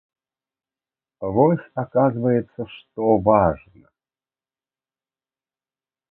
Вось, 1.35 1.65
аказваецца, 1.81 2.61
што 2.77 3.03
важна. 3.27 3.83